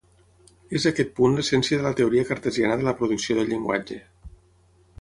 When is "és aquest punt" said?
0.79-1.37